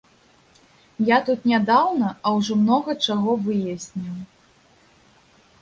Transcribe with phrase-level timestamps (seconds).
[1.09, 4.15] Я тут нядаўна, а ўжо многа чаго выясніў.